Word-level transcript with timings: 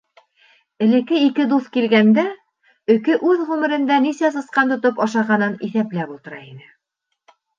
Элекке 0.85 1.19
ике 1.25 1.43
дуҫ 1.51 1.67
килгәндә, 1.75 2.23
өкө 2.95 3.17
үҙ 3.33 3.43
ғүмерендә 3.51 3.99
нисә 4.07 4.33
сысҡан 4.39 4.73
тотоп 4.75 5.03
ашағанын 5.07 5.55
иҫәпләп 5.69 6.15
ултыра 6.17 6.43
ине. 6.49 6.67